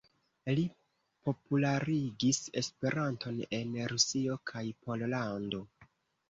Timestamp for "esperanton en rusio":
2.61-4.39